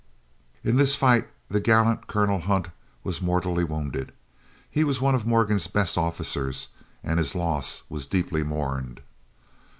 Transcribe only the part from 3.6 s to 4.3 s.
wounded.